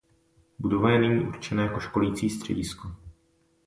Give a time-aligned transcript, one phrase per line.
[0.59, 2.91] Budova je nyní určena jako školící středisko.